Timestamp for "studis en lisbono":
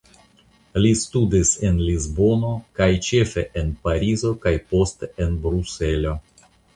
0.99-2.49